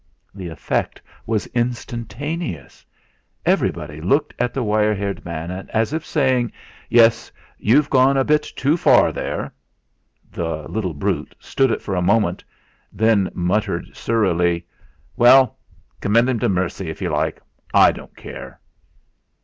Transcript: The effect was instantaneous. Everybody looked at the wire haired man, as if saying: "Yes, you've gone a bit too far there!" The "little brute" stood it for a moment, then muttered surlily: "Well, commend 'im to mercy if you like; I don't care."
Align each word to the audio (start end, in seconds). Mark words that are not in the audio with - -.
The 0.33 0.47
effect 0.47 0.99
was 1.27 1.45
instantaneous. 1.53 2.83
Everybody 3.45 4.01
looked 4.01 4.33
at 4.39 4.51
the 4.51 4.63
wire 4.63 4.95
haired 4.95 5.23
man, 5.23 5.51
as 5.71 5.93
if 5.93 6.03
saying: 6.03 6.51
"Yes, 6.89 7.31
you've 7.59 7.87
gone 7.87 8.17
a 8.17 8.23
bit 8.23 8.41
too 8.41 8.77
far 8.77 9.11
there!" 9.11 9.53
The 10.31 10.67
"little 10.67 10.95
brute" 10.95 11.35
stood 11.39 11.69
it 11.69 11.83
for 11.83 11.93
a 11.93 12.01
moment, 12.01 12.43
then 12.91 13.29
muttered 13.35 13.95
surlily: 13.95 14.65
"Well, 15.17 15.59
commend 15.99 16.29
'im 16.29 16.39
to 16.39 16.49
mercy 16.49 16.89
if 16.89 16.99
you 16.99 17.11
like; 17.11 17.39
I 17.71 17.91
don't 17.91 18.15
care." 18.17 18.59